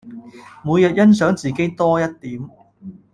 [0.63, 2.49] 每日欣賞自己多一點